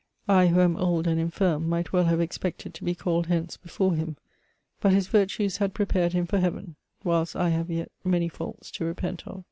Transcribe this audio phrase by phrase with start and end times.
[0.27, 3.93] I who am old and infirm, might well haye expected to he called hence before
[3.93, 4.17] him;
[4.79, 8.71] but his virtues had prepared him for ^ Heaven, whilst I have yet many faults
[8.71, 9.39] to repent of.